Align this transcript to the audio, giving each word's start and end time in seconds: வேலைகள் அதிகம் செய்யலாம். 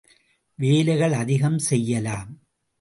வேலைகள் 0.59 1.13
அதிகம் 1.13 1.59
செய்யலாம். 1.59 2.31